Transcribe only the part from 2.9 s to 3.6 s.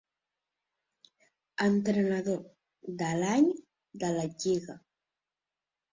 de l'Any